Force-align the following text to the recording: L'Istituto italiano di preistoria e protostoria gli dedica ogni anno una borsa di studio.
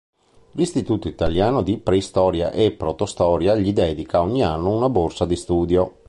L'Istituto 0.53 1.07
italiano 1.07 1.61
di 1.61 1.77
preistoria 1.77 2.49
e 2.49 2.71
protostoria 2.71 3.55
gli 3.55 3.71
dedica 3.71 4.21
ogni 4.23 4.41
anno 4.41 4.71
una 4.75 4.89
borsa 4.89 5.25
di 5.25 5.35
studio. 5.35 5.97